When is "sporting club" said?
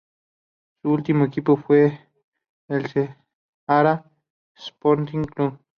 4.57-5.59